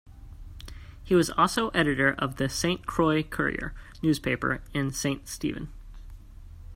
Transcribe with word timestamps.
He 1.03 1.13
was 1.13 1.29
also 1.29 1.69
editor 1.75 2.15
of 2.17 2.37
the 2.37 2.49
"Saint 2.49 2.87
Croix 2.87 3.21
Courier" 3.21 3.75
newspaper 4.01 4.63
in 4.73 4.89
Saint 4.89 5.27
Stephen. 5.27 5.71